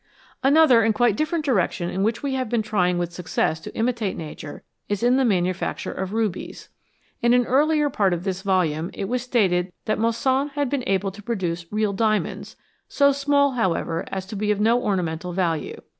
Another 0.43 0.81
and 0.81 0.95
quite 0.95 1.15
different 1.15 1.45
direction 1.45 1.91
in 1.91 2.01
which 2.01 2.23
we 2.23 2.33
have 2.33 2.49
been 2.49 2.63
trying 2.63 2.97
with 2.97 3.13
success 3.13 3.59
to 3.59 3.75
imitate 3.77 4.17
Nature 4.17 4.63
is 4.89 5.03
in 5.03 5.15
the 5.17 5.23
manufacture 5.23 5.91
of 5.91 6.11
rubies. 6.11 6.69
In 7.21 7.35
an 7.35 7.45
earlier 7.45 7.87
part 7.91 8.11
of 8.11 8.23
this 8.23 8.41
volume 8.41 8.89
it 8.95 9.05
was 9.05 9.21
stated 9.21 9.71
that 9.85 9.99
Moissan 9.99 10.49
had 10.55 10.71
been 10.71 10.83
able 10.87 11.11
to 11.11 11.21
produce 11.21 11.71
real 11.71 11.93
diamonds, 11.93 12.55
so 12.87 13.11
small, 13.11 13.51
however, 13.51 14.03
as 14.11 14.25
to 14.25 14.35
be 14.35 14.49
of 14.49 14.59
no 14.59 14.81
ornamental 14.81 15.33
value. 15.33 15.79